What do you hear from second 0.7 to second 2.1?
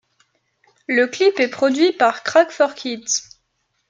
Le clip est produit